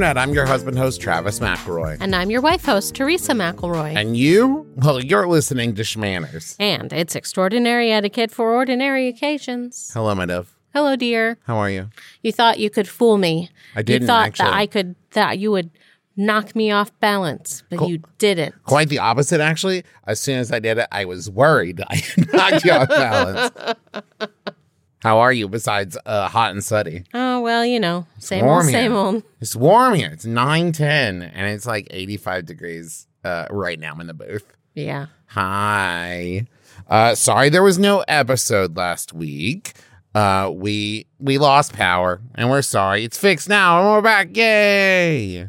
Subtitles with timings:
[0.00, 0.16] Internet.
[0.16, 1.98] I'm your husband host, Travis McElroy.
[2.00, 3.94] And I'm your wife host, Teresa McElroy.
[3.94, 4.66] And you?
[4.76, 6.56] Well, you're listening to Shmanners.
[6.58, 9.90] And it's extraordinary etiquette for ordinary occasions.
[9.92, 10.56] Hello, my dove.
[10.72, 11.36] Hello, dear.
[11.44, 11.90] How are you?
[12.22, 13.50] You thought you could fool me.
[13.76, 14.46] I didn't You thought actually.
[14.46, 15.68] that I could that you would
[16.16, 18.54] knock me off balance, but you didn't.
[18.64, 19.84] Quite the opposite, actually.
[20.06, 23.54] As soon as I did it, I was worried I knocked you off balance.
[25.02, 27.04] How are you besides uh, hot and sweaty?
[27.12, 28.80] Oh well, you know, same warm old, here.
[28.80, 29.22] same old.
[29.40, 30.10] It's warm here.
[30.12, 34.44] It's 9 10, and it's like 85 degrees uh, right now in the booth.
[34.74, 35.06] Yeah.
[35.26, 36.46] Hi.
[36.88, 39.74] Uh, sorry there was no episode last week.
[40.14, 43.04] Uh, we we lost power, and we're sorry.
[43.04, 44.36] It's fixed now, and we're back.
[44.36, 45.48] Yay!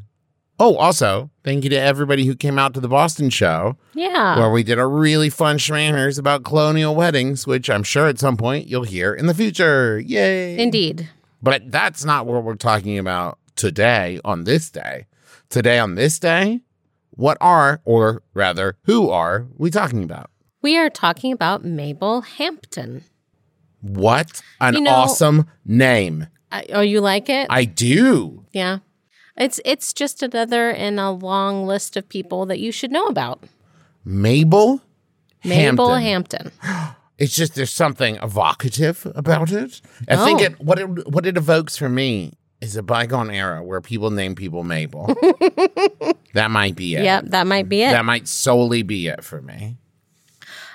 [0.60, 4.38] Oh, also, thank you to everybody who came out to the Boston show, Yeah.
[4.38, 8.38] where we did a really fun shmanners about colonial weddings, which I'm sure at some
[8.38, 10.00] point you'll hear in the future.
[10.00, 10.60] Yay!
[10.60, 11.10] Indeed.
[11.42, 15.08] But that's not what we're talking about today on this day.
[15.50, 16.62] Today on this day,
[17.12, 20.30] what are, or rather, who are we talking about?
[20.62, 23.04] We are talking about Mabel Hampton.
[23.82, 26.28] What an You know- awesome name.
[26.52, 27.48] I, oh, you like it?
[27.50, 28.46] I do.
[28.54, 28.80] yeah.
[29.38, 33.42] It's it's just another in a long list of people that you should know about.
[34.04, 34.82] Mabel
[35.44, 36.52] Mabel Hampton.
[36.62, 36.96] Hampton.
[37.22, 39.80] It's just there's something evocative about it.
[40.08, 40.46] I think Oh.
[40.46, 44.34] it what it what it evokes for me is a bygone era where people name
[44.34, 45.06] people Mabel.
[46.34, 47.04] that might be it.
[47.04, 47.92] Yep, that might be it.
[47.92, 49.78] That might solely be it for me.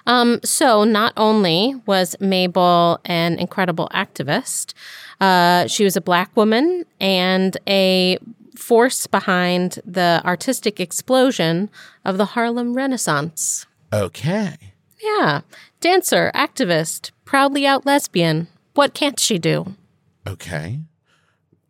[0.06, 4.72] Um, so not only was Mabel an incredible activist,
[5.21, 8.19] uh, she was a black woman and a
[8.56, 11.71] force behind the artistic explosion
[12.04, 13.66] of the Harlem Renaissance.
[13.92, 14.56] Okay.
[15.03, 15.41] Yeah,
[15.86, 18.48] dancer, activist, proudly out lesbian.
[18.74, 19.76] What can't she do?
[20.26, 20.80] Okay.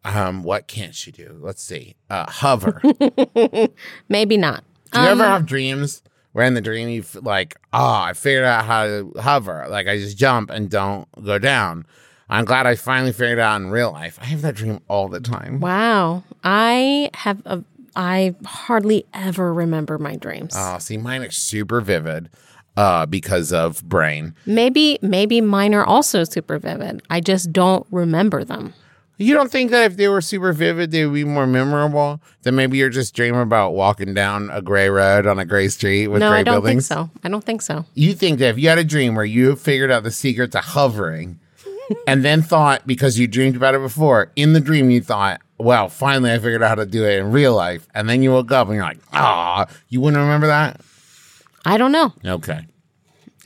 [0.05, 1.37] Um, what can't she do?
[1.39, 1.97] Let's see.
[2.09, 2.81] Uh, hover.
[4.09, 4.65] Maybe not.
[4.93, 8.45] Do you ever have dreams where in the dream you f- like, oh, I figured
[8.45, 9.67] out how to hover.
[9.69, 11.85] Like I just jump and don't go down.
[12.31, 14.19] I'm glad I finally figured it out in real life.
[14.23, 15.61] I have that dream all the time.
[15.61, 17.63] Wow, I have a.
[17.95, 20.55] I hardly ever remember my dreams.
[20.57, 22.31] Oh, see, mine are super vivid
[22.77, 24.35] uh, because of brain.
[24.47, 27.03] Maybe, maybe mine are also super vivid.
[27.11, 28.75] I just don't remember them.
[29.19, 32.21] You don't think that if they were super vivid, they would be more memorable?
[32.43, 36.09] Then maybe you're just dreaming about walking down a gray road on a gray street
[36.09, 36.45] with No, gray buildings.
[36.45, 36.89] I don't buildings?
[36.89, 37.21] think so.
[37.25, 37.85] I don't think so.
[37.95, 40.61] You think that if you had a dream where you figured out the secret to
[40.61, 41.39] hovering
[42.07, 45.89] and then thought because you dreamed about it before, in the dream you thought, well,
[45.89, 47.89] finally I figured out how to do it in real life.
[47.95, 50.79] And then you woke up and you're like, ah, you wouldn't remember that?
[51.67, 52.13] I don't know.
[52.25, 52.61] Okay.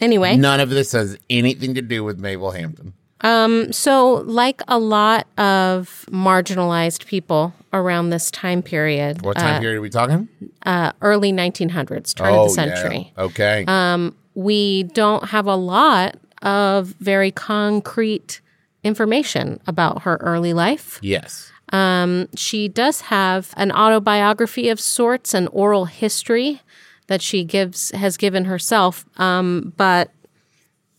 [0.01, 2.95] Anyway, None of this has anything to do with Mabel Hampton.
[3.23, 9.79] Um, so like a lot of marginalized people around this time period, What time period
[9.79, 10.29] are we talking?
[10.65, 13.25] uh, early 1900s, turn of the century, Yeah.
[13.25, 14.11] Okay.
[14.35, 18.41] we don't have a lot of very concrete
[18.83, 20.99] information about her early life.
[21.03, 21.51] yes.
[21.73, 26.63] Um, she does have an autobiography of sorts, an oral history
[27.11, 29.05] that she gives has given herself.
[29.19, 30.13] Um, but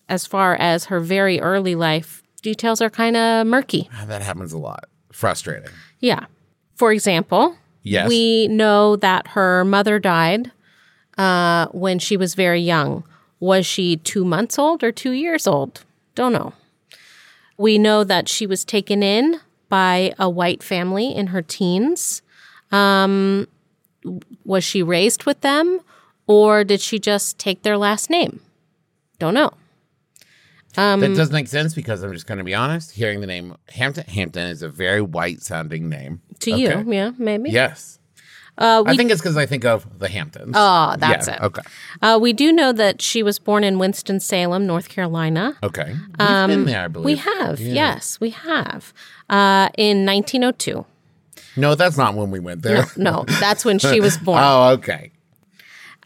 [0.09, 3.89] as far as her very early life, details are kind of murky.
[4.07, 4.89] That happens a lot.
[5.13, 5.69] Frustrating.
[6.01, 6.25] Yeah.
[6.75, 8.09] For example, Yes.
[8.09, 10.51] we know that her mother died
[11.17, 13.05] uh, when she was very young.
[13.39, 15.85] Was she two months old or two years old?
[16.13, 16.51] Don't know.
[17.57, 19.39] We know that she was taken in
[19.69, 22.21] by a white family in her teens.
[22.69, 23.47] Um,
[24.43, 25.79] was she raised with them
[26.31, 28.39] or did she just take their last name?
[29.19, 29.51] Don't know.
[30.75, 32.91] that does make sense because I'm just going to be honest.
[32.91, 36.21] Hearing the name Hampton, Hampton is a very white sounding name.
[36.41, 36.61] To Okay.
[36.61, 37.49] you, yeah, maybe.
[37.51, 37.99] Yes.
[38.57, 40.53] Uh, I think it's because I think of the Hamptons.
[40.55, 41.41] Oh, that's Yeah, it.
[41.41, 41.61] Okay.
[42.01, 45.57] Uh, we do know that she was born in Winston-Salem, North Carolina.
[45.63, 45.93] Okay.
[45.93, 47.05] We've been there, I believe.
[47.27, 48.93] Um, We have, yes, we have.
[49.29, 50.85] Uh, in 1902.
[51.57, 52.85] No, that's not when we went there.
[52.97, 54.39] No, that's when she was born.
[54.43, 55.11] oh, okay.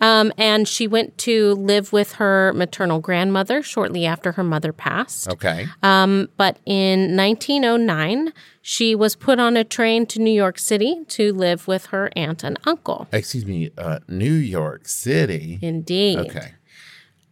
[0.02, 5.30] Um, and she went to live with her maternal grandmother shortly after her mother passed.
[5.30, 5.68] Okay.
[5.82, 11.32] Um, but in 1909, she was put on a train to New York City to
[11.34, 13.08] live with her aunt and uncle.
[13.14, 15.60] Excuse me, uh, New York City.
[15.62, 16.20] Indeed.
[16.20, 16.54] Okay.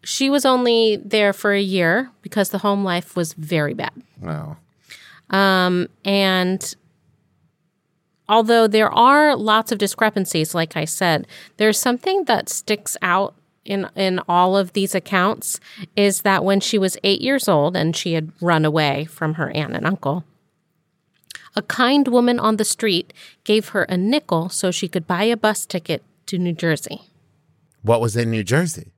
[0.04, 3.92] She was only there for a year because the home life was very bad.
[4.22, 4.58] Wow.
[5.30, 6.76] Um, And
[8.34, 11.28] although there are lots of discrepancies, like I said,
[11.58, 15.60] there's something that sticks out in in all of these accounts
[15.96, 19.52] is that when she was eight years old and she had run away from her
[19.52, 20.26] aunt and uncle,
[21.56, 23.14] A kind woman on the street
[23.44, 27.00] gave her a nickel so she could buy a bus ticket to New Jersey.
[27.84, 28.92] What was in New Jersey?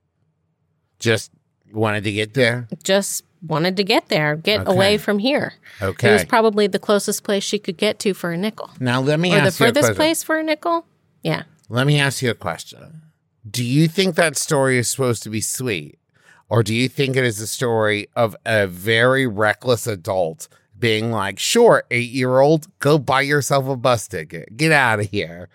[0.98, 1.30] Just
[1.70, 2.66] wanted to get there.
[2.82, 4.72] Just wanted to get there, get Okay.
[4.72, 5.54] away from here.
[5.82, 6.10] Okay.
[6.10, 8.70] It was probably the closest place she could get to for a nickel.
[8.80, 9.96] now let me Or the ask you a furthest question.
[9.96, 10.86] place for a nickel?
[11.22, 11.42] Yeah.
[11.68, 13.02] Let me ask you a question.
[13.48, 15.98] Do you think that story is supposed to be sweet?
[16.48, 20.48] Or do you think it is a story of a very reckless adult
[20.78, 24.56] being like, sure, eight year old, go buy yourself a bus ticket.
[24.56, 25.48] Get out of here.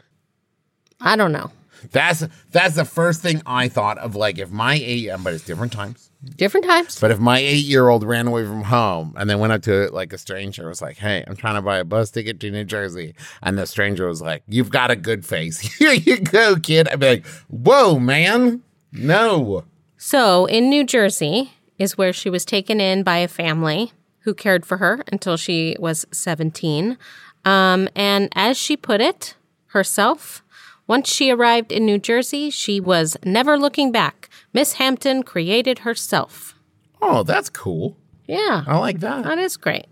[0.99, 1.51] I don't know.
[1.91, 4.15] That's that's the first thing I thought of.
[4.15, 6.10] Like if my eight, but it's different times.
[6.23, 6.99] Different times.
[6.99, 9.89] But if my eight year old ran away from home and then went up to
[9.91, 12.63] like a stranger, was like, "Hey, I'm trying to buy a bus ticket to New
[12.63, 15.59] Jersey," and the stranger was like, "You've got a good face.
[15.79, 19.63] Here you go, kid." I'd be like, "Whoa, man, no."
[19.97, 24.65] So, in New Jersey is where she was taken in by a family who cared
[24.65, 26.97] for her until she was 17.
[27.45, 29.35] Um, and as she put it
[29.67, 30.43] herself,
[30.87, 34.29] once she arrived in New Jersey, she was never looking back.
[34.53, 36.55] Miss Hampton created herself.
[37.01, 37.97] Oh, that's cool.
[38.27, 39.23] Yeah, I like that.
[39.23, 39.85] that is great.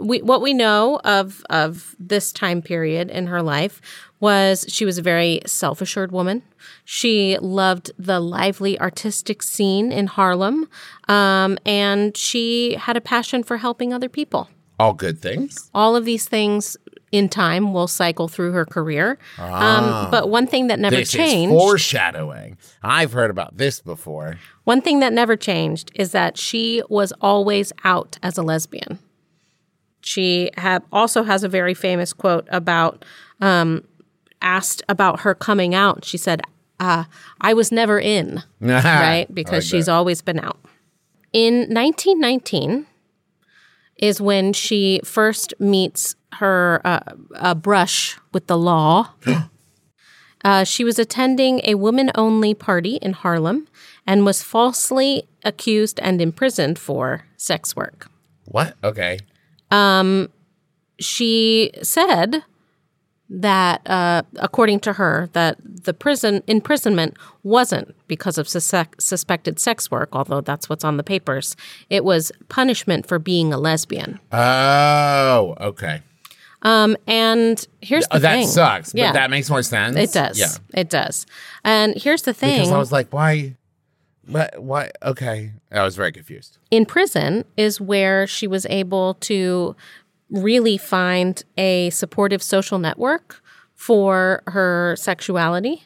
[0.00, 3.80] We, what we know of of this time period in her life
[4.18, 6.42] was she was a very self assured woman.
[6.84, 10.68] She loved the lively artistic scene in Harlem,
[11.08, 14.48] um, and she had a passion for helping other people.
[14.80, 15.70] All good things.
[15.72, 16.76] All of these things
[17.14, 19.16] in time will cycle through her career.
[19.38, 21.54] Um, but one thing that never changed.
[21.54, 22.58] is foreshadowing.
[22.82, 24.36] I've heard about this before.
[24.64, 28.98] One thing that never changed is that she was always out as a lesbian.
[30.00, 33.04] She had also has a very famous quote about
[33.40, 33.84] um,
[34.42, 36.04] asked about her coming out.
[36.04, 36.42] She said,
[36.80, 37.04] uh,
[37.40, 39.26] "I was never in, right?
[39.32, 40.58] Because she's always been out."
[41.32, 42.86] In 1919
[43.98, 47.00] is when she first meets her uh,
[47.36, 49.10] uh, brush with the law.
[50.46, 53.66] Uh, she was attending a woman only party in Harlem
[54.06, 58.10] and was falsely accused and imprisoned for sex work.
[58.44, 58.74] what?
[58.84, 59.20] Okay.
[61.00, 62.44] She said
[63.30, 69.90] that, uh, according to her, that the prison imprisonment wasn't because of suspect, suspected sex
[69.90, 71.56] work, although that's what's on the papers.
[71.90, 74.20] It was punishment for being a lesbian.
[74.30, 76.02] Oh, okay.
[76.64, 78.46] Um, and here's the Oh, that thing.
[78.48, 79.96] sucks, but Yeah, that makes more sense.
[79.96, 80.38] it does.
[80.38, 80.48] Yeah.
[80.72, 81.26] It does.
[81.62, 82.56] And here's the thing.
[82.58, 83.56] Because I was like, why?
[84.26, 84.62] What?
[84.62, 84.90] Why?
[85.02, 85.52] Okay.
[85.70, 86.56] I was very confused.
[86.70, 89.76] in prison is where she was able to
[90.30, 93.42] really find a supportive social network
[93.74, 95.82] for her sexuality.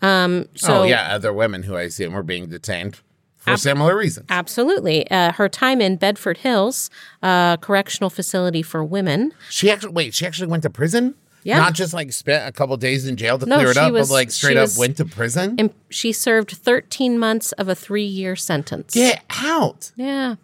[0.00, 1.14] Um, so oh, yeah.
[1.14, 3.00] Other women who I assume were being detained
[3.42, 4.26] for similar reasons.
[4.30, 6.90] absolutely, uh, her time in Bedford Hills
[7.22, 9.32] uh, Correctional Facility for Women.
[9.50, 11.14] She actually, wait, she actually went to prison?
[11.44, 11.58] Yeah.
[11.58, 14.08] Not just like spent a couple days in jail to No, clear it up, was-
[14.08, 15.56] but like straight up went to prison?
[15.58, 18.94] And she served 13 months of a three year sentence.
[18.94, 19.90] Get out.
[19.96, 20.36] Yeah.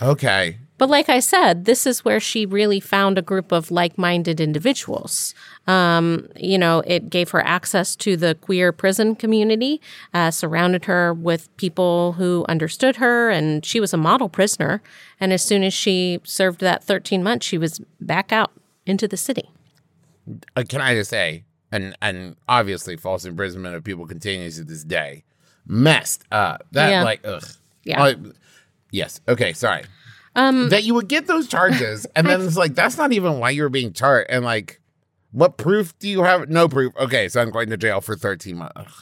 [0.00, 0.58] Okay.
[0.82, 4.40] But like I said, this is where she really found a group of like minded
[4.40, 5.32] individuals.
[5.68, 9.80] Um, you know, it gave her access to the queer prison community,
[10.12, 14.82] uh, surrounded her with people who understood her, and she was a model prisoner.
[15.20, 18.50] And as soon as she served that 13 months, she was back out
[18.84, 19.50] into the city.
[20.56, 24.82] Uh, can I just say, and and obviously false imprisonment of people continues to this
[24.82, 25.22] day.
[25.64, 26.66] Messed up.
[26.72, 27.04] That Yeah.
[27.04, 27.44] like ugh.
[27.84, 28.14] Yeah.
[28.90, 29.20] Yes.
[29.28, 29.52] Okay.
[29.52, 29.84] Sorry.
[30.34, 33.50] Um, that you would get those charges, and then it's like that's not even why
[33.50, 34.30] you were being charged.
[34.30, 34.80] And like,
[35.30, 36.48] what proof do you have?
[36.48, 36.94] No proof.
[36.96, 38.72] Okay, so I'm going to jail for 13 months.
[38.76, 38.92] Ugh.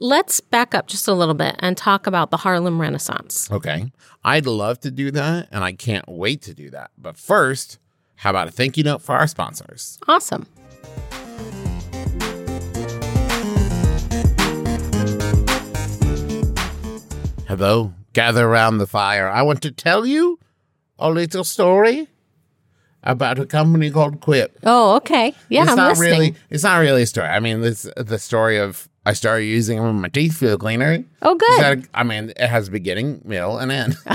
[0.00, 3.50] Let's back up just a little bit and talk about the Harlem Renaissance.
[3.50, 3.90] Okay,
[4.24, 6.92] I'd love to do that, and I can't wait to do that.
[6.96, 7.78] But first,
[8.16, 9.98] how about a thank you note for our sponsors?
[10.06, 10.46] Awesome.
[17.48, 19.28] Hello, gather around the fire.
[19.28, 20.38] I want to tell you
[20.98, 22.08] a little story
[23.04, 24.58] about a company called Quip.
[24.64, 25.34] Oh, okay.
[25.48, 26.10] Yeah, it's I'm not listening.
[26.10, 26.34] really.
[26.50, 27.28] It's not really a story.
[27.28, 31.04] I mean, this the story of I started using my teeth feel cleaner.
[31.22, 31.60] Oh, good.
[31.60, 33.96] got a- I mean, it has a beginning, middle, and end.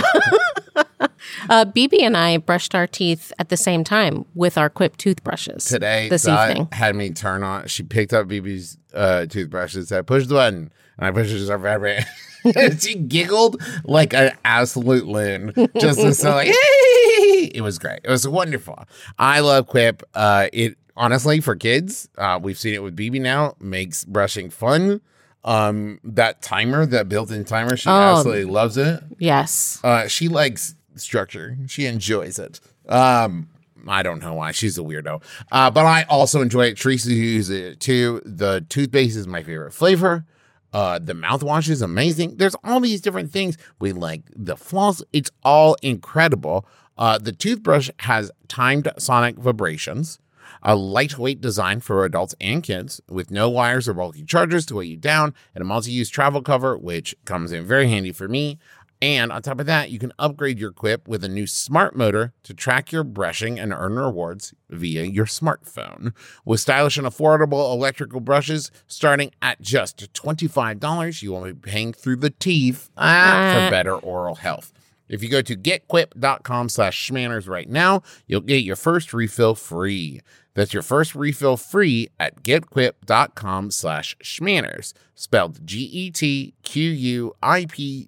[1.49, 5.65] Uh, BB and I brushed our teeth at the same time with our Quip toothbrushes
[5.65, 6.67] Today, this Dot evening.
[6.71, 7.67] had me turn on.
[7.67, 11.57] She picked up BB's uh, toothbrush and said, "Push the button," I pushed it so
[11.57, 12.03] vibrate.
[12.79, 18.01] she giggled like an absolute loon, just so like, it was great.
[18.03, 18.83] It was wonderful.
[19.17, 20.03] I love Quip.
[20.13, 25.01] Uh, it honestly for kids, uh, we've seen it with BB now, makes brushing fun.
[25.45, 27.93] Um, that timer, that built-in timer, she Oh.
[28.17, 29.03] absolutely loves it.
[29.17, 29.79] Yes.
[29.83, 31.57] Uh, she likes structure.
[31.67, 32.61] She enjoys it.
[32.87, 33.49] Um,
[33.85, 34.51] I don't know why.
[34.51, 35.21] She's a weirdo.
[35.51, 36.77] Uh, but I also enjoy it.
[36.77, 38.21] Teresa uses it too.
[38.25, 40.25] The toothpaste is my favorite flavor.
[40.73, 42.37] Uh, the mouthwash is amazing.
[42.37, 43.57] There's all these different things.
[43.79, 45.03] We like the floss.
[45.13, 46.65] It's all incredible.
[46.97, 50.19] Uh, the toothbrush has timed sonic vibrations,
[50.61, 54.85] a lightweight design for adults and kids with no wires or bulky chargers to weigh
[54.85, 58.59] you down, and a multi use travel cover, which comes in very handy for me.
[59.03, 62.31] And on top of that, you can upgrade your Quip with a new smart motor
[62.43, 66.13] to track your brushing and earn rewards via your smartphone.
[66.45, 72.15] With stylish and affordable electrical brushes starting at just $25, you won't be paying through
[72.15, 74.71] the teeth ah, for better oral health.
[75.13, 80.21] If you go to getquip.com slash shmanners right now, you'll get your first refill free.
[80.55, 86.57] That's your first refill free at getquip.com slash shmanners, spelled G-E-T-Q-U-I-P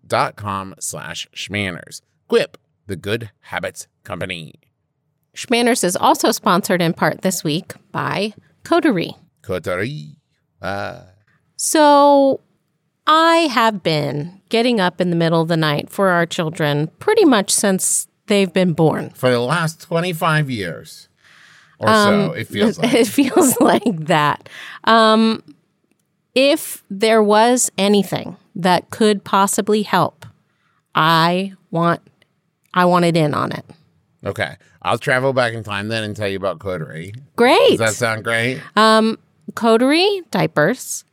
[0.07, 2.01] dot com slash shmanners.
[2.27, 2.57] Quip,
[2.87, 4.55] the good habits company.
[5.35, 8.33] Shmanners is also sponsored in part this week by
[8.63, 9.15] Coterie.
[9.43, 10.17] Coterie.
[10.59, 11.01] Uh.
[11.55, 12.41] So
[13.05, 17.25] I have been getting up in the middle of the night for our children pretty
[17.25, 19.09] much since they've been born.
[19.09, 21.09] For the last 25 years
[21.77, 22.93] or um, so, it feels like.
[22.93, 24.47] It feels like that.
[24.85, 25.43] Um,
[26.35, 30.25] if there was anything that could possibly help,
[30.95, 31.99] I want
[32.73, 33.65] I want it in on it.
[34.25, 34.55] Okay.
[34.83, 37.13] I'll travel back in time then and tell you about Coterie.
[37.35, 37.71] Great.
[37.71, 38.61] Does that sound great?
[38.77, 39.19] Um,
[39.53, 41.03] Coterie diapers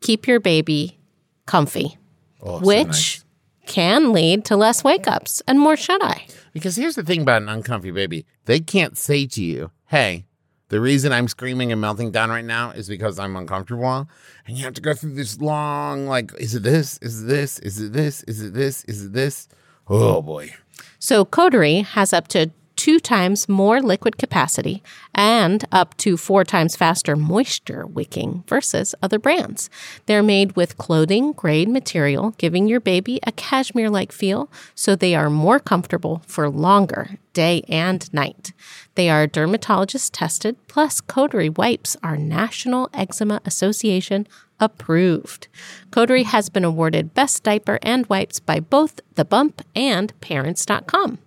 [0.00, 0.98] keep your baby
[1.44, 1.98] comfy,
[2.42, 3.24] oh, which so nice.
[3.66, 6.26] can lead to less wake ups and more shut eye.
[6.52, 10.26] Because here's the thing about an uncomfy baby they can't say to you, hey,
[10.68, 14.08] the reason I'm screaming and melting down right now is because I'm uncomfortable.
[14.46, 16.98] And you have to go through this long, like, is it this?
[17.02, 17.58] Is it this?
[17.58, 18.22] Is it this?
[18.24, 18.84] Is it this?
[18.84, 19.48] Is it this?
[19.86, 20.54] Oh boy.
[20.98, 22.50] So Coterie has up to
[22.82, 24.82] two times more liquid capacity
[25.14, 29.70] and up to four times faster moisture wicking versus other brands.
[30.06, 35.14] They're made with clothing grade material, giving your baby a cashmere like feel so they
[35.14, 38.52] are more comfortable for longer, day and night.
[38.96, 44.26] They are dermatologist tested, plus Coterie wipes are National Eczema Association
[44.58, 45.46] approved.
[45.92, 51.20] Coterie has been awarded Best Diaper and Wipes by both The Bump and Parents.com.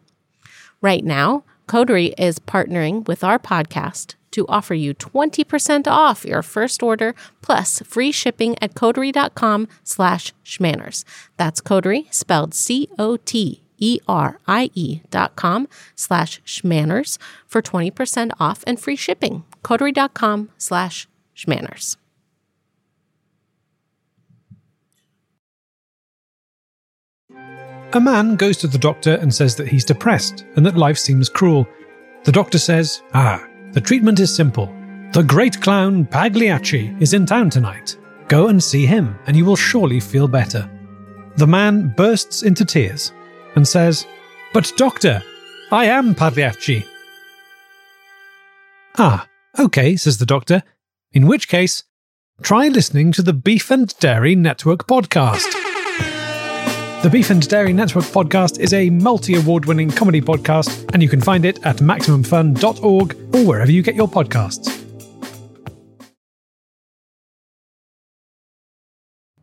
[0.82, 6.84] Right now, Coterie is partnering with our podcast to offer you 20% off your first
[6.84, 11.06] order plus free shipping at coterie.com slash shmanners.
[11.38, 13.02] That's Coterie, spelled C-O-T-E-R-I-E
[15.10, 17.18] dot com slash shmanners
[17.48, 19.44] for 20% off and free shipping.
[19.64, 21.96] Coterie.com slash shmanners.
[27.96, 31.30] A man goes to the doctor and says that he's depressed and that life seems
[31.30, 31.66] cruel.
[32.26, 34.66] The doctor says, Ah, the treatment is simple.
[35.14, 37.98] The great clown Pagliacci is in town tonight.
[38.28, 40.70] Go and see him, and you will surely feel better.
[41.38, 43.14] The man bursts into tears
[43.56, 44.06] and says,
[44.52, 45.24] But doctor,
[45.72, 46.86] I am Pagliacci.
[48.98, 49.26] Ah,
[49.58, 50.64] okay, says the doctor.
[51.14, 51.86] In which case,
[52.42, 55.65] try listening to the Beef and Dairy Network podcast.
[57.06, 61.08] The Beef and Dairy Network podcast is a multi award winning comedy podcast, and you
[61.08, 64.84] can find it at MaximumFun.org or wherever you get your podcasts.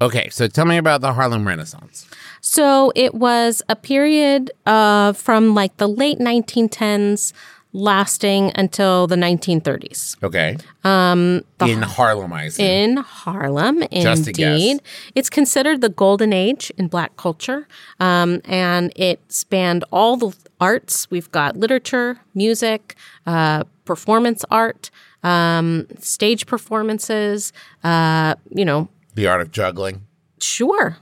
[0.00, 2.04] Okay, so tell me about the Harlem Renaissance.
[2.40, 7.32] So it was a period uh, from like the late 1910s
[7.72, 10.22] lasting until the 1930s.
[10.22, 10.56] Okay.
[10.84, 12.64] Um, in Harlem, I see.
[12.64, 14.80] In Harlem, Just indeed.
[15.14, 17.66] It's considered the golden age in black culture,
[17.98, 21.10] um, and it spanned all the arts.
[21.10, 22.94] We've got literature, music,
[23.26, 24.90] uh, performance art,
[25.22, 27.52] um, stage performances,
[27.84, 28.88] uh, you know.
[29.14, 30.02] The art of juggling.
[30.40, 30.98] Sure.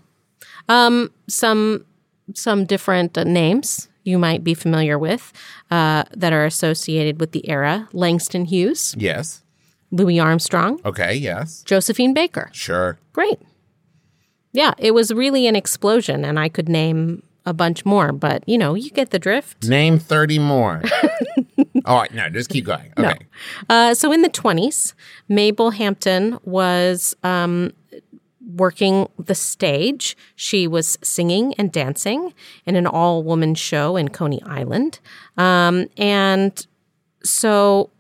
[0.69, 1.85] Um, some
[2.33, 5.33] some different uh, names you might be familiar with
[5.71, 8.95] uh, that are associated with the era Langston Hughes.
[8.99, 9.42] Yes.
[9.90, 10.80] Louis Armstrong.
[10.85, 11.62] Okay, yes.
[11.64, 12.49] Josephine Baker.
[12.52, 12.99] Sure.
[13.12, 13.40] Great.
[14.52, 18.59] Yeah, it was really an explosion, and I could name a bunch more, but you
[18.59, 19.69] know, you get the drift.
[19.69, 20.83] Name 30 more.
[21.85, 22.92] All right, no, just keep going.
[22.99, 23.14] Okay.
[23.69, 23.75] No.
[23.75, 24.95] Uh, so in the 20s,
[25.28, 27.73] Mabel Hampton was um,
[28.57, 30.16] working the stage.
[30.37, 32.33] She was singing and dancing
[32.66, 35.00] in an all woman show in Coney Island.
[35.37, 36.66] Um, and
[37.23, 37.90] so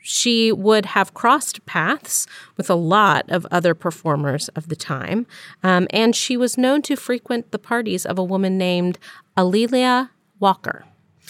[0.00, 5.26] she would have crossed paths with a lot of other performers of the time.
[5.64, 8.98] Um, and she was known to frequent the parties of a woman named
[9.36, 10.84] A'Lelia Walker.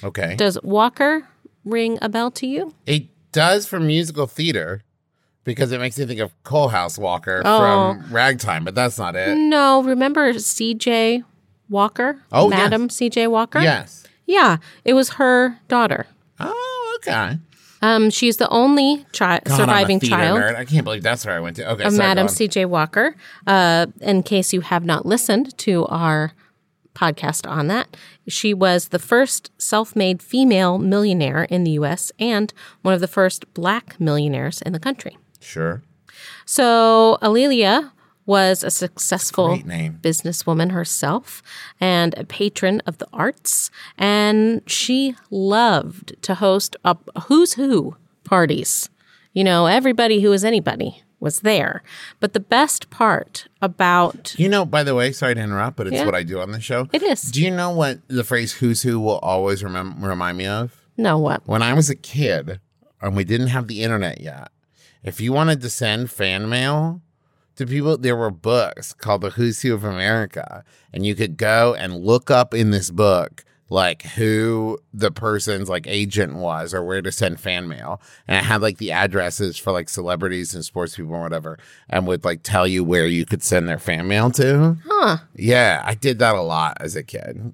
[0.05, 0.35] Okay.
[0.37, 1.27] Does Walker
[1.65, 2.75] ring a bell to you?
[2.85, 4.83] It does for musical theater
[5.47, 7.59] because it makes me think of Coalhouse Walker Oh.
[7.99, 9.35] from Ragtime, but that's not it.
[9.39, 11.23] No, remember CJ
[11.71, 12.21] Walker?
[12.31, 12.59] Oh, yes.
[12.59, 13.61] Madam CJ Walker?
[13.61, 14.05] Yes.
[14.27, 16.07] Yeah, it was her daughter.
[16.39, 17.39] Oh, okay.
[17.83, 20.57] Um, she's the only chi- God, surviving child nerd.
[20.57, 21.71] I can't believe that's where I went to.
[21.73, 22.27] Okay, of sorry, Madam.
[22.27, 23.15] CJ Walker.
[23.47, 26.33] Uh, in case you have not listened to our
[26.95, 27.95] podcast on that,
[28.27, 33.07] she was the first self made female millionaire in the US and one of the
[33.09, 35.17] first black millionaires in the country.
[35.47, 35.83] Sure.
[36.45, 37.93] So, A'Lelia
[38.25, 39.57] was a successful
[40.03, 41.43] businesswoman herself
[41.81, 43.71] and a patron of the arts.
[43.97, 48.89] And she loved to host a who's who parties.
[49.33, 51.83] You know, everybody who was anybody was there.
[52.19, 55.95] But the best part about You know, by the way, sorry to interrupt, but it's
[55.97, 56.05] Yeah.
[56.07, 56.89] what I do on the show.
[56.93, 60.47] it is Do you know what the phrase "who's who" will always remem- remind me
[60.47, 60.73] of?
[60.97, 61.47] no what?
[61.47, 62.59] When I was a kid
[63.01, 64.49] and we didn't have the internet yet,
[65.07, 67.01] if you wanted to send fan mail
[67.57, 71.75] to people, there were books called the Who's Who of America, and you could go
[71.75, 77.03] and look up in this book like who the person's like agent was or where
[77.03, 78.01] to send fan mail.
[78.29, 81.59] And it had like the addresses for like celebrities and sports people or whatever
[81.89, 84.77] and would like tell you where you could send their fan mail to.
[84.87, 85.17] Huh.
[85.35, 87.53] yeah i did that a lot as a kid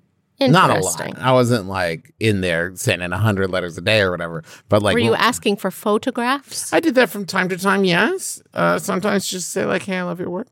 [0.50, 1.18] not a lot.
[1.18, 4.42] I wasn't like in there sending a hundred letters a day or whatever.
[4.68, 6.72] But like, Were you asking for photographs?
[6.72, 7.84] I did that from time to time.
[7.84, 8.42] Yes.
[8.54, 10.49] Uh, sometimes just say like, "Hey, I love your work."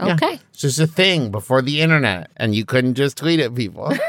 [0.00, 0.14] yeah.
[0.14, 0.38] Okay.
[0.50, 3.92] It's just a thing before the internet, and you couldn't just tweet at people.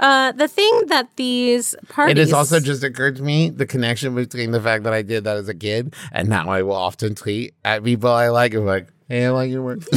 [0.00, 4.14] Uh, the thing that these parties it has also just occurred to me the connection
[4.14, 7.14] between the fact that I did that as a kid and now I will often
[7.14, 8.54] tweet at people I like.
[8.54, 9.80] I'm like, "Hey, I like your work.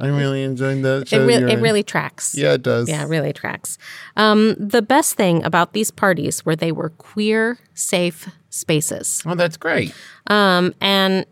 [0.00, 2.34] I'm really enjoying that it, show." re- you're it in." really tracks.
[2.34, 2.88] yeah, it does.
[2.88, 3.78] Yeah, it really tracks.
[4.16, 9.22] Um, the best thing about these parties were they were queer safe spaces.
[9.26, 9.94] Oh, that's great.
[10.28, 11.26] Um, and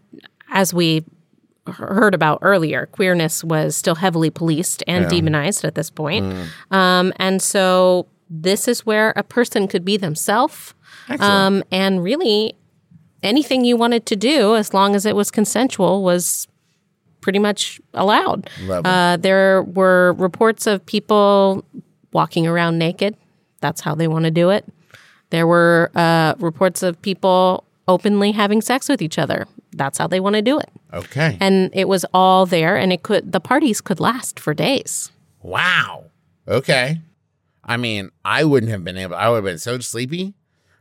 [0.51, 1.05] as we
[1.67, 6.51] heard about earlier, queerness was still heavily policed and demonized at this point.
[6.71, 10.75] Um, and so this is where a person could be themselves
[11.21, 12.55] um, and really
[13.25, 16.47] anything you wanted to do, as long as it was consensual, was
[17.21, 18.51] pretty much allowed.
[18.69, 21.65] Uh, there were reports of people
[22.13, 23.17] walking around naked.
[23.61, 24.67] That's how they want to do it.
[25.31, 29.47] There were uh, reports of people openly having sex with each other.
[29.73, 30.71] That's how they want to do it.
[30.93, 31.37] Okay.
[31.41, 35.11] And it was all there, and it could the parties could last for days.
[35.43, 36.05] Wow.
[36.47, 37.01] Okay.
[37.65, 39.17] I mean, I wouldn't have been able.
[39.17, 40.35] I would have been so sleepy.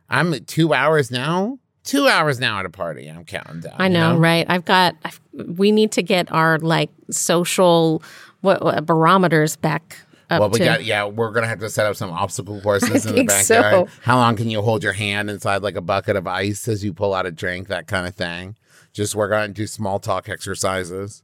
[0.09, 1.59] I'm at two hours now.
[1.83, 3.07] Two hours now at a party.
[3.07, 3.73] I'm counting down.
[3.77, 4.45] I you know, right?
[4.49, 4.95] I've got.
[5.03, 8.01] I've, we need to get our like social
[8.41, 9.97] what, what barometers back
[10.29, 10.65] up Well, we to.
[10.65, 11.05] got yeah.
[11.05, 13.61] We're gonna have to set up some obstacle courses in the think so.
[13.61, 13.89] backyard.
[14.03, 16.93] How long can you hold your hand inside like a bucket of ice as you
[16.93, 17.67] pull out a drink?
[17.67, 18.55] That kind of thing.
[18.93, 21.23] Just work on and do small talk exercises.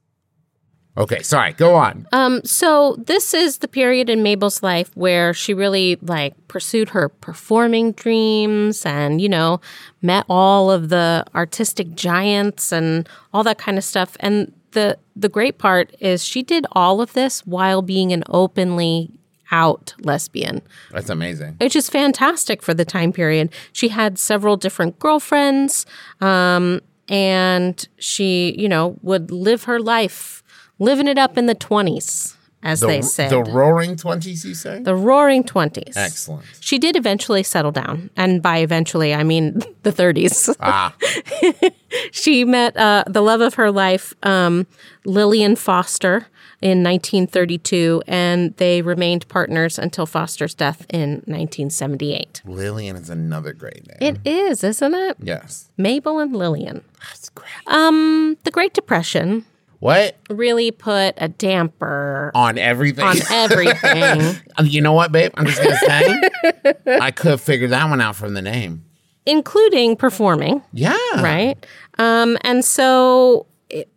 [0.97, 1.53] Okay, sorry.
[1.53, 2.07] Go on.
[2.11, 7.07] Um, so this is the period in Mabel's life where she really like pursued her
[7.09, 9.61] performing dreams and, you know,
[10.01, 14.17] met all of the artistic giants and all that kind of stuff.
[14.19, 19.09] And the the great part is she did all of this while being an openly
[19.51, 21.55] out lesbian That's amazing.
[21.59, 23.51] which is fantastic for the time period.
[23.73, 25.87] She had several different girlfriends,
[26.21, 30.38] um, and she, you know, would live her life,
[30.79, 33.29] living it up in the 20s, as The, they said.
[33.29, 34.79] the roaring twenties, you say?
[34.79, 35.95] the roaring 20s.
[35.95, 36.45] Excellent.
[36.59, 38.09] She did eventually settle down.
[38.17, 40.55] And by eventually, I mean the 30s.
[40.59, 40.93] Ah,
[42.11, 44.67] she met uh, the love of her life, um,
[45.05, 46.27] Lillian Foster,
[46.61, 52.41] in 1932, and they remained partners until Foster's death in 1978.
[52.43, 53.97] Lillian is another great name.
[54.01, 55.15] It is, isn't it?
[55.21, 56.83] yes, Mabel and Lillian.
[57.07, 57.47] that's great.
[57.67, 59.45] Um, the Great Depression
[59.79, 63.05] What really put a damper on everything?
[63.05, 65.31] on everything, you know what, babe?
[65.35, 66.21] I'm just gonna say,
[66.99, 68.83] I could have figured that one out from the name.
[69.25, 71.55] including performing, Yeah, right?
[71.97, 73.87] Um, and so it,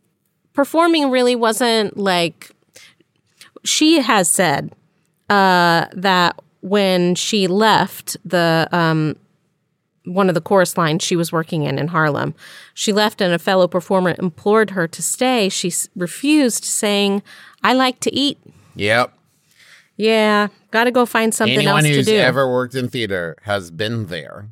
[0.52, 2.50] performing really wasn't like
[3.64, 4.72] she has said
[5.30, 9.16] uh, that when she left the um,
[10.04, 12.34] one of the chorus lines she was working in in Harlem,
[12.74, 15.48] she left and a fellow performer implored her to stay.
[15.48, 17.22] She s- refused, saying,
[17.62, 18.38] "I like to eat."
[18.74, 19.12] Yep.
[19.96, 23.70] Yeah, got to go find something Anyone else to who's ever worked in theater has
[23.70, 24.48] been there.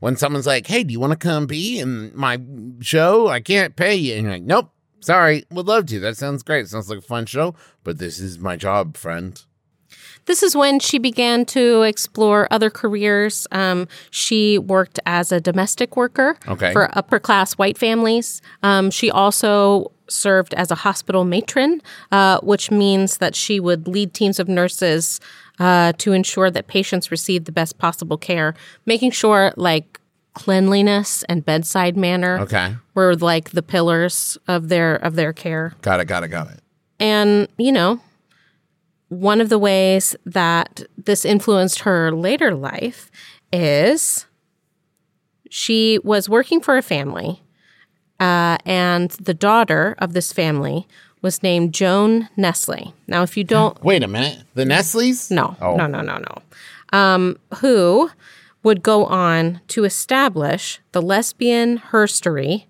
[0.00, 2.38] When someone's like, "Hey, do you want to come be in my
[2.80, 3.28] show?
[3.28, 5.98] I can't pay you," and you're like, "Nope, sorry, would love to.
[6.00, 6.68] That sounds great.
[6.68, 9.42] Sounds like a fun show, but this is my job, friend."
[10.26, 13.46] This is when she began to explore other careers.
[13.52, 16.72] Um, she worked as a domestic worker Okay.
[16.72, 18.42] for upper class white families.
[18.62, 21.80] Um, she also served as a hospital matron,
[22.12, 25.20] uh, which means that she would lead teams of nurses
[25.58, 30.00] uh, to ensure that patients received the best possible care, making sure like
[30.34, 32.76] cleanliness and bedside manner Okay.
[32.94, 35.72] were like the pillars of their of their care.
[35.82, 36.04] Got it.
[36.04, 36.28] Got it.
[36.28, 36.60] Got it.
[37.00, 38.00] And, you know,
[39.08, 43.10] one of the ways that this influenced her later life
[43.52, 44.26] is
[45.50, 47.42] she was working for a family,
[48.18, 50.86] uh, and the daughter of this family
[51.22, 52.94] was named Joan Nestle.
[53.06, 54.42] Now, if you don't Wait a minute.
[54.54, 55.30] The Nestle's?
[55.30, 55.76] no, Oh.
[55.76, 56.98] no, no, no, no.
[56.98, 58.10] Um, who
[58.62, 62.64] would go on to establish the Lesbian Herstory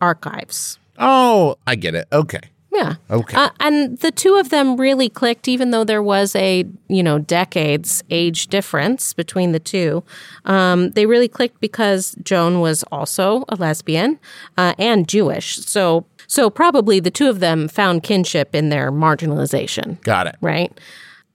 [0.00, 0.78] Archives.
[0.98, 2.06] Oh, I get it.
[2.12, 2.40] Okay.
[2.72, 2.94] Yeah.
[3.10, 3.36] Okay.
[3.36, 7.18] Uh, and the two of them really clicked, even though there was a you know
[7.18, 10.02] decades age difference between the two.
[10.46, 14.18] Um, they really clicked because Joan was also a lesbian
[14.56, 20.00] uh, and Jewish, so so probably the two of them found kinship in their marginalization
[20.02, 20.36] Got it.
[20.40, 20.72] right?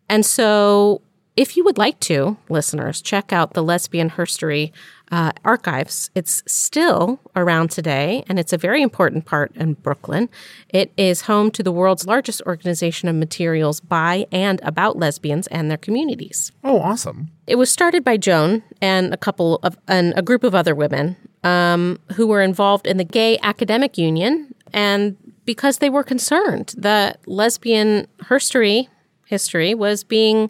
[0.09, 1.01] And so,
[1.35, 4.71] if you would like to, listeners, check out the Lesbian Herstory
[5.11, 6.09] uh, archives.
[6.15, 10.29] It's still around today, and it's a very important part in Brooklyn.
[10.69, 15.69] It is home to the world's largest organization of materials by and about lesbians and
[15.69, 16.51] their communities.
[16.63, 17.31] Oh, awesome.
[17.45, 21.15] It was started by Joan and a couple of and a group of other women
[21.43, 25.15] um, who were involved in the Gay Academic Union, and
[25.45, 28.87] because they were concerned that lesbian herstory
[29.27, 30.49] history was being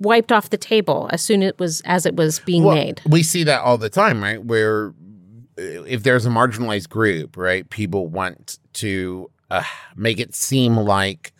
[0.00, 3.00] wiped off the table as soon as it was as it was being Well, made.
[3.06, 4.42] We see that all the time, right?
[4.44, 4.92] Where
[5.56, 9.62] if there's a marginalized group, right, people want to uh,
[9.96, 11.32] make it seem like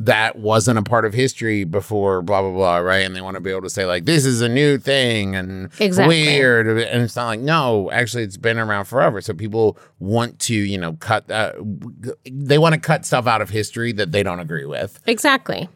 [0.00, 2.98] that wasn't a part of history before, blah blah blah, right?
[3.04, 5.70] And they want to be able to say like this is a new thing and
[5.80, 6.22] Exactly.
[6.24, 9.20] weird, and it's not like no, actually it's been around forever.
[9.20, 11.28] So people want to, you know, cut.
[11.28, 11.52] Uh,
[12.30, 15.00] they want to cut stuff out of history that they don't agree with.
[15.08, 15.68] Exactly.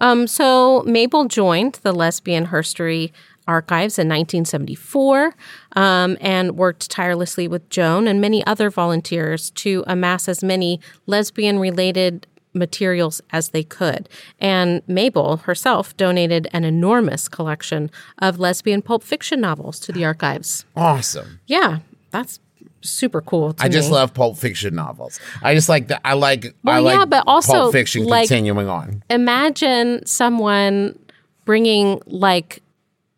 [0.00, 3.12] Um, so Mabel joined the Lesbian Herstory
[3.46, 5.34] Archives in 1974
[5.76, 11.58] um, and worked tirelessly with Joan and many other volunteers to amass as many lesbian
[11.58, 14.08] related materials as they could.
[14.38, 20.64] And Mabel herself donated an enormous collection of lesbian pulp fiction novels to the archives.
[20.76, 21.40] Awesome.
[21.46, 21.80] Yeah,
[22.10, 22.38] that's
[22.84, 23.52] super cool.
[23.54, 23.94] To I just me.
[23.94, 25.18] love Pulp Fiction novels.
[25.42, 26.00] I just like that.
[26.04, 26.46] I like.
[26.46, 29.02] I Well, like yeah, but also, Pulp Fiction like- continuing on.
[29.10, 30.98] imagine someone
[31.44, 32.62] bringing like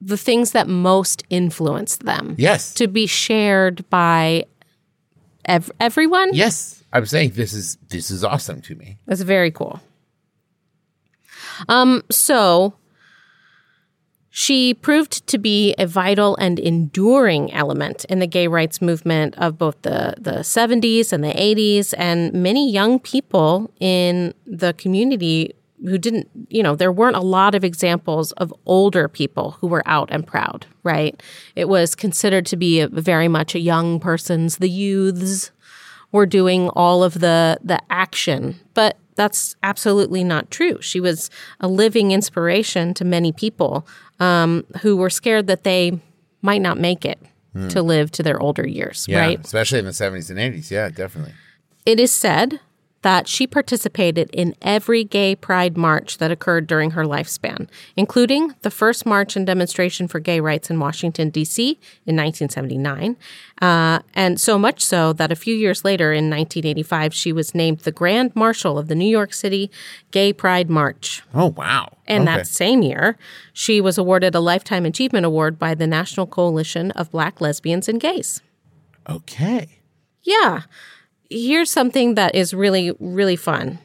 [0.01, 2.75] the things that most influenced them Yes.
[2.75, 4.45] to be shared by
[5.47, 6.31] ev- everyone.
[6.33, 8.99] Yes, I'm saying this is this is awesome to me.
[9.07, 9.81] That's very cool.
[11.69, 12.75] Um, so
[14.39, 19.57] she proved to be a vital and enduring element in the gay rights movement of
[19.57, 25.97] both the, the 70s and the 80s, and many young people in the community who
[25.97, 30.11] didn't, you know, there weren't a lot of examples of older people who were out
[30.13, 31.23] and proud, right?
[31.55, 35.51] It was considered to be a, very much a young person's, the youths
[36.13, 41.69] were doing all of the the action but that's absolutely not true she was a
[41.69, 43.87] living inspiration to many people
[44.21, 45.99] um, who were scared that they
[46.43, 47.19] might not make it
[47.71, 50.71] to live to their older years Yeah, right especially in the 70s and 80s.
[50.71, 51.33] Yeah, definitely.
[51.87, 52.61] it is said
[53.03, 58.71] that she participated in every gay pride march that occurred during her lifespan, including the
[58.71, 61.79] first march and demonstration for gay rights in Washington, D.C.
[62.07, 63.17] in 1979.
[63.63, 67.81] Uh, and so much so that a few years later, in 1985, she was named
[67.81, 69.71] the Grand Marshal of the New York City
[70.11, 71.23] Gay Pride March.
[71.35, 71.97] Oh wow.
[72.07, 72.39] And okay.
[72.39, 73.17] that same year,
[73.53, 78.01] she was awarded a Lifetime Achievement Award by the National Coalition of Black Lesbians and
[78.01, 78.43] Gays.
[79.09, 79.69] okay.
[80.23, 80.63] Yeah.
[81.31, 83.79] Here's something that is really, really fun.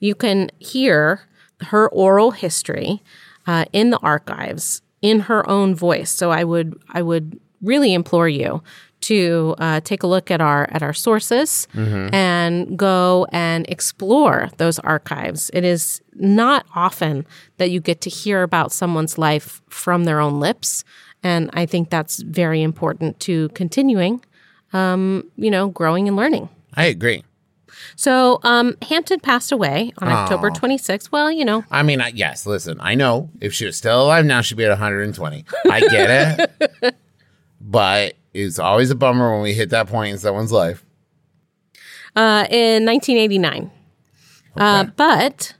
[0.00, 1.22] You can hear
[1.68, 3.02] her oral history
[3.46, 6.10] uh, in the archives in her own voice.
[6.10, 8.62] So I would, I would really implore you
[9.02, 11.66] to uh, take a look at our at our sources
[12.12, 15.50] and go and explore those archives.
[15.52, 20.38] It is not often that you get to hear about someone's life from their own
[20.38, 20.84] lips,
[21.22, 24.24] and I think that's very important to continuing
[24.72, 26.48] um, you know, growing and learning.
[26.74, 27.24] I agree.
[27.96, 31.10] So um, Hampton passed away on October 26th.
[31.12, 34.24] Well, you know, I mean, I, yes, listen, I know if she was still alive
[34.24, 35.44] now, she'd be at 120.
[35.70, 36.50] I get
[36.82, 36.94] it.
[37.60, 40.84] but it's always a bummer when we hit that point in someone's life.
[42.16, 43.70] uh, in 1989.
[44.56, 45.54] Uh, but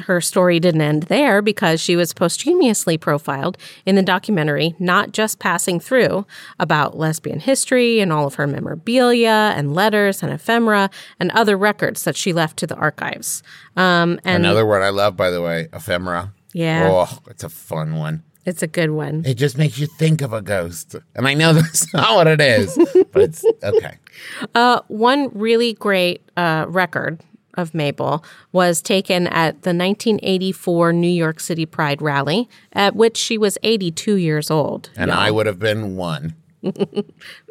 [0.00, 5.38] her story didn't end there because she was posthumously profiled in the documentary Not Just
[5.38, 6.26] Passing Through
[6.58, 12.04] about lesbian history and all of her memorabilia and letters and ephemera and other records
[12.04, 13.42] that she left to the archives.
[13.76, 16.32] Um, and Another word I love, by the way, ephemera.
[16.52, 16.88] Yeah.
[16.90, 18.22] Oh, it's a fun one.
[18.44, 19.22] it's a good one.
[19.24, 20.94] It just makes you think of a ghost.
[21.14, 22.76] And I know that's not what it is,
[23.12, 23.98] but it's okay.
[24.54, 27.20] Uh, one really great uh, record
[27.56, 33.38] of Mabel was taken at the 1984 New York City Pride rally, at which she
[33.38, 34.90] was 82 years old.
[34.96, 36.34] And I would have been one.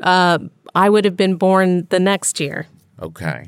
[0.01, 0.39] Uh,
[0.75, 2.67] I would have been born the next year.
[2.99, 3.47] Okay.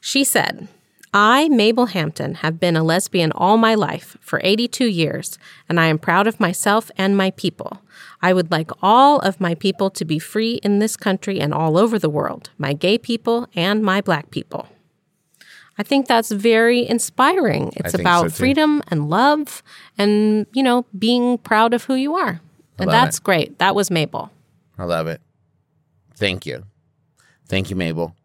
[0.00, 0.68] She said,
[1.12, 5.86] I, Mabel Hampton, have been a lesbian all my life for 82 years, and I
[5.86, 7.80] am proud of myself and my people.
[8.20, 11.78] I would like all of my people to be free in this country and all
[11.78, 14.68] over the world, my gay people and my black people.
[15.78, 17.72] I think that's very inspiring.
[17.76, 19.62] It's about so, freedom and love
[19.98, 22.40] and, you know, being proud of who you are.
[22.78, 23.24] And that's it.
[23.24, 23.58] great.
[23.58, 24.30] That was Mabel.
[24.78, 25.20] I love it.
[26.16, 26.64] Thank you.
[27.48, 28.16] Thank you, Mabel,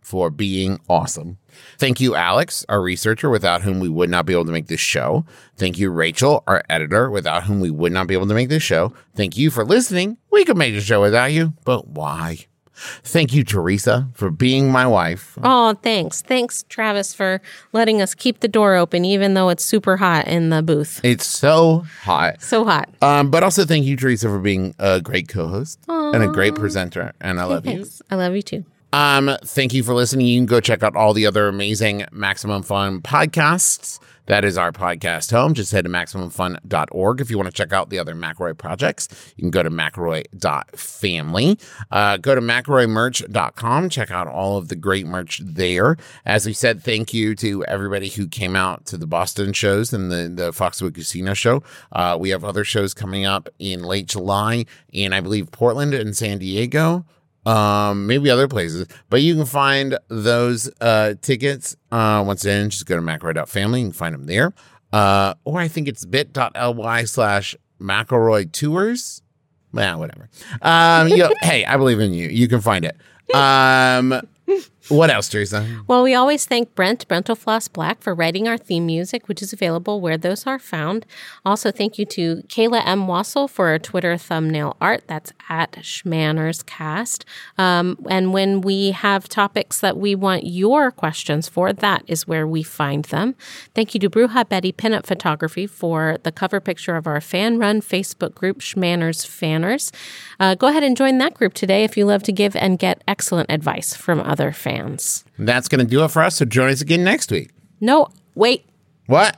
[0.00, 1.38] for being awesome.
[1.78, 4.80] Thank you, Alex, our researcher, without whom we would not be able to make this
[4.80, 5.24] show.
[5.56, 8.62] Thank you, Rachel, our editor, without whom we would not be able to make this
[8.62, 8.92] show.
[9.14, 10.18] Thank you for listening.
[10.30, 12.46] We could make the show without you, but why?
[12.74, 15.36] Thank you, Teresa, for being my wife.
[15.42, 16.22] Oh, thanks.
[16.22, 20.48] Thanks, Travis, for letting us keep the door open, even though it's super hot in
[20.48, 21.00] the booth.
[21.04, 22.40] It's so hot.
[22.42, 22.88] So hot.
[23.02, 27.12] Um, but also thank you, Teresa, for being a great co-host and a great presenter.
[27.20, 27.86] And I love you.
[28.10, 28.64] I love you too.
[28.92, 30.26] Um, thank you for listening.
[30.26, 34.00] You can go check out all the other amazing Maximum Fun podcasts.
[34.26, 35.54] That is our podcast home.
[35.54, 37.20] Just head to MaximumFun.org.
[37.20, 41.58] If you want to check out the other McElroy projects, you can go to McElroy.family.
[41.90, 43.88] Uh, go to McElroymerch.com.
[43.88, 45.96] Check out all of the great merch there.
[46.24, 50.12] As we said, thank you to everybody who came out to the Boston shows and
[50.12, 51.64] the, the Foxwood Casino show.
[51.90, 56.16] Uh, we have other shows coming up in late July in, I believe, Portland and
[56.16, 57.04] San Diego
[57.50, 62.86] um maybe other places but you can find those uh tickets uh once again just
[62.86, 64.52] go to McElroy.family you can find them there.
[64.92, 69.22] Uh or i think it's bit.ly slash mcelroy tours.
[69.72, 70.28] Yeah whatever.
[70.62, 72.28] Um you know, hey i believe in you.
[72.28, 72.96] You can find it.
[73.34, 74.20] Um
[74.90, 79.28] what else teresa Well, we always thank Brent, Brentalfloss Black, for writing our theme music,
[79.28, 81.06] which is available where those are found.
[81.44, 83.06] Also, thank you to Kayla M.
[83.06, 85.04] Wasil for our Twitter thumbnail art.
[85.06, 87.24] That's at ShmannersCast.
[87.58, 92.46] Um, and when we have topics that we want your questions for, that is where
[92.46, 93.34] we find them.
[93.74, 97.80] Thank you to Bruja Betty Pinup Photography for the cover picture of our fan run
[97.80, 99.92] Facebook group, Shmanners Fanners.
[100.38, 103.02] Uh, go ahead and join that group today if you love to give and get
[103.06, 104.79] excellent advice from other fans.
[105.38, 108.64] That's gonna do it for us so join us again next week No, wait.
[109.06, 109.36] what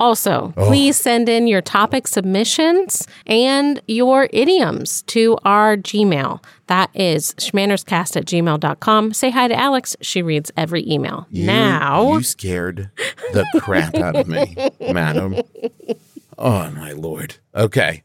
[0.00, 0.66] Also, oh.
[0.68, 6.40] please send in your topic submissions and your idioms to our Gmail.
[6.68, 9.12] That is shmannerscast at gmail.com.
[9.12, 9.96] Say hi to Alex.
[10.00, 11.26] She reads every email.
[11.30, 12.90] You- now, you scared
[13.32, 15.34] the crap out of me madam
[16.38, 18.04] oh my lord okay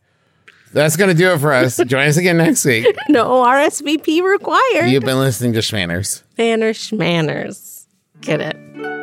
[0.74, 4.90] that's gonna do it for us join us again next week no RSVP required.
[4.90, 6.24] You've been listening to Shmanners.
[6.36, 7.86] Fanner shmanners.
[8.22, 9.03] Get it.